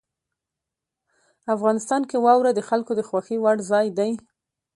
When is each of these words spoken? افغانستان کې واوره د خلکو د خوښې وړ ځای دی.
افغانستان 1.55 2.01
کې 2.09 2.17
واوره 2.25 2.51
د 2.53 2.59
خلکو 2.69 2.91
د 2.95 3.01
خوښې 3.09 3.37
وړ 3.39 3.57
ځای 3.71 3.87
دی. 3.97 4.11